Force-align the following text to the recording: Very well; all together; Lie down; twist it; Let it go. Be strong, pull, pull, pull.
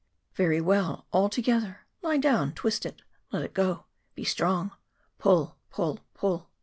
Very 0.33 0.59
well; 0.61 1.05
all 1.11 1.29
together; 1.29 1.81
Lie 2.01 2.17
down; 2.17 2.53
twist 2.53 2.87
it; 2.87 3.03
Let 3.31 3.43
it 3.43 3.53
go. 3.53 3.85
Be 4.15 4.23
strong, 4.23 4.71
pull, 5.19 5.57
pull, 5.69 5.99
pull. 6.15 6.49